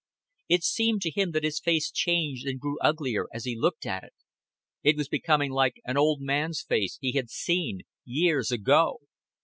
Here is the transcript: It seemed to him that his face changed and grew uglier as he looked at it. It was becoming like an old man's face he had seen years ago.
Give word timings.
It 0.49 0.63
seemed 0.63 1.03
to 1.03 1.11
him 1.11 1.29
that 1.33 1.43
his 1.43 1.59
face 1.59 1.91
changed 1.91 2.47
and 2.47 2.59
grew 2.59 2.79
uglier 2.79 3.25
as 3.31 3.45
he 3.45 3.55
looked 3.55 3.85
at 3.85 4.03
it. 4.03 4.13
It 4.81 4.97
was 4.97 5.07
becoming 5.07 5.51
like 5.51 5.79
an 5.85 5.95
old 5.95 6.21
man's 6.21 6.63
face 6.63 6.97
he 6.99 7.11
had 7.11 7.29
seen 7.29 7.81
years 8.03 8.51
ago. 8.51 9.01